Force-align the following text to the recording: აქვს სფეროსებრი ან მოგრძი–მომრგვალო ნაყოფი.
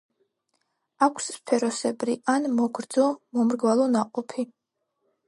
აქვს 1.07 1.27
სფეროსებრი 1.35 2.15
ან 2.37 2.49
მოგრძი–მომრგვალო 2.61 3.87
ნაყოფი. 3.97 4.47